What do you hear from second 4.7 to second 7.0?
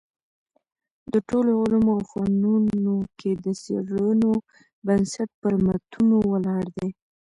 بنسټ پر متونو ولاړ دﺉ.